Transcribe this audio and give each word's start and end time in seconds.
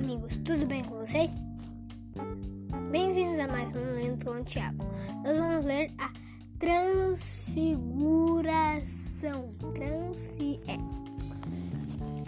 amigos, 0.00 0.36
tudo 0.38 0.66
bem 0.66 0.82
com 0.82 0.96
vocês? 0.96 1.30
Bem-vindos 2.90 3.38
a 3.38 3.46
mais 3.46 3.72
um 3.74 3.92
Lendo 3.92 4.24
com 4.24 4.30
o 4.30 4.42
Tiago. 4.42 4.82
Nós 5.22 5.36
vamos 5.36 5.66
ler 5.66 5.92
a 5.98 6.10
Transfiguração. 6.58 9.54
Transfi 9.74 10.58
é. 10.66 10.78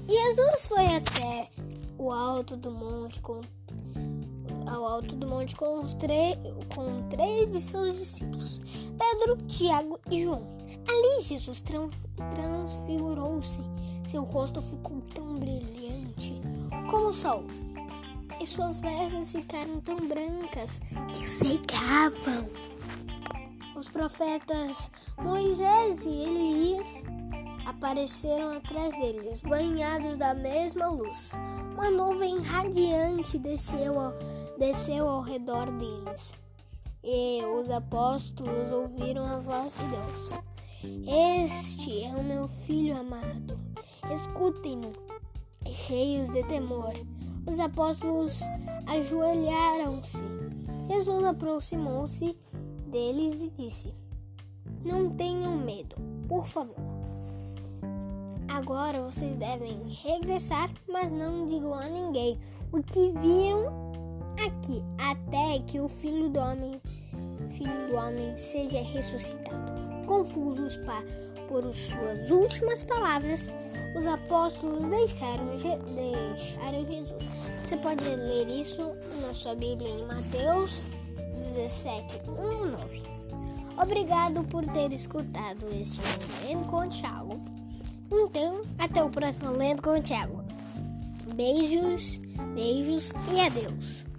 Jesus 0.06 0.66
foi 0.66 0.84
até 0.84 1.48
o 1.96 2.12
alto 2.12 2.58
do 2.58 2.70
monte 2.70 3.22
com 3.22 3.40
ao 4.66 4.84
alto 4.84 5.16
do 5.16 5.26
monte 5.26 5.56
com, 5.56 5.80
os 5.80 5.96
com 6.74 7.08
três 7.08 7.50
de 7.50 7.62
seus 7.62 7.98
discípulos, 7.98 8.60
Pedro, 8.98 9.38
Tiago 9.46 9.98
e 10.10 10.24
João. 10.24 10.46
Ali 10.86 11.22
Jesus 11.22 11.62
tran... 11.62 11.88
transfigurou-se. 12.34 13.62
Seu 14.06 14.24
rosto 14.24 14.60
ficou 14.60 15.00
tão 15.14 15.38
brilhante 15.38 16.38
como 16.90 17.08
o 17.08 17.14
sol 17.14 17.46
e 18.40 18.46
suas 18.46 18.80
vestes 18.80 19.32
ficaram 19.32 19.80
tão 19.80 19.96
brancas 19.96 20.80
que 21.12 21.26
cegavam. 21.26 22.48
Os 23.76 23.88
profetas 23.88 24.90
Moisés 25.18 26.02
e 26.04 26.08
Elias 26.08 26.86
apareceram 27.66 28.56
atrás 28.56 28.94
deles, 28.94 29.40
banhados 29.40 30.16
da 30.16 30.34
mesma 30.34 30.88
luz. 30.88 31.32
Uma 31.72 31.90
nuvem 31.90 32.40
radiante 32.40 33.38
desceu 33.38 33.98
ao, 33.98 34.12
desceu 34.58 35.08
ao 35.08 35.22
redor 35.22 35.70
deles. 35.72 36.32
E 37.02 37.42
os 37.44 37.70
apóstolos 37.70 38.70
ouviram 38.70 39.26
a 39.26 39.38
voz 39.38 39.72
de 39.74 39.84
Deus. 39.86 40.52
Este 41.44 42.04
é 42.04 42.14
o 42.14 42.22
meu 42.22 42.46
filho 42.46 42.96
amado. 42.96 43.58
Escutem-no. 44.12 44.92
Cheios 45.66 46.30
de 46.32 46.42
temor, 46.44 46.92
os 47.52 47.60
apóstolos 47.60 48.40
ajoelharam-se. 48.86 50.26
Jesus 50.88 51.24
aproximou-se 51.24 52.36
deles 52.86 53.42
e 53.42 53.50
disse: 53.50 53.94
Não 54.84 55.10
tenham 55.10 55.58
medo, 55.58 55.96
por 56.26 56.46
favor. 56.46 56.76
Agora 58.48 59.02
vocês 59.02 59.36
devem 59.36 59.88
regressar, 60.02 60.70
mas 60.90 61.10
não 61.10 61.46
digam 61.46 61.74
a 61.74 61.88
ninguém 61.88 62.38
o 62.72 62.82
que 62.82 63.12
viram 63.12 63.92
aqui, 64.46 64.82
até 64.98 65.58
que 65.66 65.80
o 65.80 65.88
filho 65.88 66.30
do 66.30 66.38
homem, 66.38 66.80
filho 67.50 67.88
do 67.88 67.96
homem 67.96 68.36
seja 68.36 68.82
ressuscitado. 68.82 69.72
Confusos 70.06 70.76
por 71.52 71.70
suas 71.74 72.30
últimas 72.30 72.82
palavras, 72.82 73.54
os 73.94 74.06
apóstolos 74.06 74.86
deixaram, 74.88 75.44
deixaram 75.48 76.86
Jesus. 76.86 77.22
Você 77.62 77.76
pode 77.76 78.02
ler 78.02 78.48
isso 78.48 78.90
na 79.20 79.34
sua 79.34 79.54
Bíblia 79.54 79.90
em 79.90 80.06
Mateus 80.06 80.80
17, 81.54 82.22
1 82.26 82.70
9. 82.70 83.02
Obrigado 83.76 84.42
por 84.44 84.64
ter 84.68 84.94
escutado 84.94 85.66
este 85.78 86.00
Lendo 86.42 86.66
com 86.68 86.78
o 86.78 86.88
Thiago. 86.88 87.38
Então, 88.10 88.62
até 88.78 89.02
o 89.02 89.10
próximo 89.10 89.50
Lendo 89.50 89.82
com 89.82 89.98
o 89.98 90.02
Thiago. 90.02 90.42
Beijos, 91.34 92.18
beijos 92.54 93.12
e 93.34 93.40
adeus. 93.40 94.11